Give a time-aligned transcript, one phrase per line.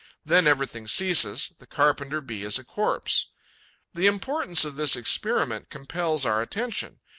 [0.25, 3.27] Then everything ceases: the Carpenter bee is a corpse.
[3.93, 7.01] The importance of this experiment compels our attention.